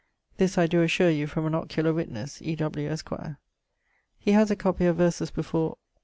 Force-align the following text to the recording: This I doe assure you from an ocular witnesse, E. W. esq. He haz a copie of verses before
This 0.37 0.57
I 0.57 0.65
doe 0.65 0.81
assure 0.81 1.11
you 1.11 1.27
from 1.27 1.45
an 1.45 1.53
ocular 1.53 1.93
witnesse, 1.93 2.41
E. 2.41 2.55
W. 2.55 2.89
esq. 2.89 3.11
He 4.17 4.31
haz 4.31 4.49
a 4.49 4.55
copie 4.55 4.87
of 4.87 4.95
verses 4.95 5.29
before 5.29 5.77